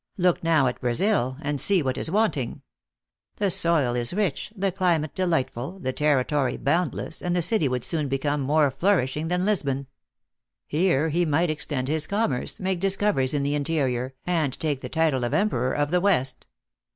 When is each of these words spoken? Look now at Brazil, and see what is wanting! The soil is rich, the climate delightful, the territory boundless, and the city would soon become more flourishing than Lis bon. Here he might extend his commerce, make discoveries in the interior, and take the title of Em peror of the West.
Look 0.17 0.43
now 0.43 0.65
at 0.65 0.81
Brazil, 0.81 1.37
and 1.43 1.61
see 1.61 1.83
what 1.83 1.95
is 1.95 2.09
wanting! 2.09 2.63
The 3.35 3.51
soil 3.51 3.93
is 3.95 4.15
rich, 4.15 4.51
the 4.55 4.71
climate 4.71 5.13
delightful, 5.13 5.77
the 5.77 5.93
territory 5.93 6.57
boundless, 6.57 7.21
and 7.21 7.35
the 7.35 7.43
city 7.43 7.67
would 7.67 7.83
soon 7.83 8.07
become 8.07 8.41
more 8.41 8.71
flourishing 8.71 9.27
than 9.27 9.45
Lis 9.45 9.61
bon. 9.61 9.85
Here 10.65 11.09
he 11.09 11.23
might 11.23 11.51
extend 11.51 11.87
his 11.87 12.07
commerce, 12.07 12.59
make 12.59 12.79
discoveries 12.79 13.35
in 13.35 13.43
the 13.43 13.53
interior, 13.53 14.15
and 14.25 14.59
take 14.59 14.81
the 14.81 14.89
title 14.89 15.23
of 15.23 15.35
Em 15.35 15.51
peror 15.51 15.75
of 15.77 15.91
the 15.91 16.01
West. 16.01 16.47